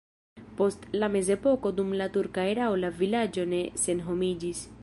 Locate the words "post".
0.61-0.87